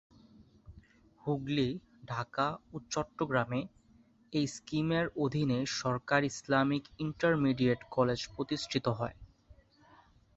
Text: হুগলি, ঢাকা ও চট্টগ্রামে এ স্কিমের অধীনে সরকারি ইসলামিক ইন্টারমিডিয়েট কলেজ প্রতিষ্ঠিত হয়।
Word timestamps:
হুগলি, 1.21 1.67
ঢাকা 2.05 2.45
ও 2.73 2.89
চট্টগ্রামে 2.89 3.61
এ 4.33 4.41
স্কিমের 4.47 5.05
অধীনে 5.15 5.59
সরকারি 5.81 6.27
ইসলামিক 6.33 6.83
ইন্টারমিডিয়েট 6.99 7.79
কলেজ 7.91 8.19
প্রতিষ্ঠিত 8.33 8.85
হয়। 8.99 9.15